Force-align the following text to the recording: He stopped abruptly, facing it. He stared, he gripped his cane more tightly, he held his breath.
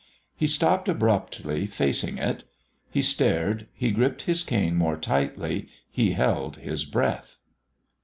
He 0.35 0.47
stopped 0.47 0.89
abruptly, 0.89 1.67
facing 1.67 2.17
it. 2.17 2.43
He 2.89 3.03
stared, 3.03 3.67
he 3.71 3.91
gripped 3.91 4.23
his 4.23 4.41
cane 4.41 4.75
more 4.75 4.97
tightly, 4.97 5.67
he 5.91 6.13
held 6.13 6.57
his 6.57 6.85
breath. 6.85 7.37